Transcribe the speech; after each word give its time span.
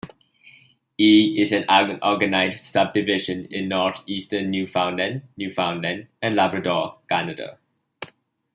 E 0.97 1.39
is 1.39 1.51
an 1.51 1.63
unorganized 1.69 2.59
subdivision 2.63 3.45
in 3.51 3.67
northeastern 3.69 4.49
Newfoundland, 4.49 5.21
Newfoundland 5.37 6.07
and 6.23 6.35
Labrador, 6.35 6.97
Canada. 7.07 7.59